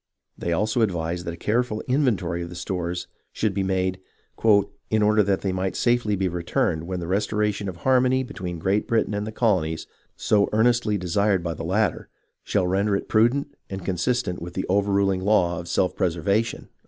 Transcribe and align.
They 0.35 0.51
also 0.51 0.81
advised 0.81 1.25
that 1.25 1.33
a 1.35 1.37
careful 1.37 1.83
inventory 1.87 2.41
of 2.41 2.49
the 2.49 2.55
stores 2.55 3.05
should 3.31 3.53
be 3.53 3.61
made," 3.61 3.99
in 4.89 5.03
order 5.03 5.21
that 5.21 5.41
they 5.41 5.51
might 5.51 5.73
be 5.73 5.77
safely 5.77 6.17
returned 6.27 6.85
when 6.87 6.99
the 6.99 7.05
restoration 7.05 7.69
of 7.69 7.75
harmony 7.77 8.23
between 8.23 8.57
Great 8.57 8.87
Britain 8.87 9.13
and 9.13 9.27
the 9.27 9.31
colonies, 9.31 9.85
so 10.15 10.49
earnestly 10.53 10.97
desired 10.97 11.43
by 11.43 11.53
the 11.53 11.63
latter, 11.63 12.09
shall 12.43 12.65
render 12.65 12.95
it 12.95 13.09
prudent 13.09 13.53
and 13.69 13.85
consistent 13.85 14.41
with 14.41 14.55
the 14.55 14.65
overruling 14.69 15.21
law 15.21 15.59
of 15.59 15.67
self 15.67 15.95
preservation." 15.95 16.69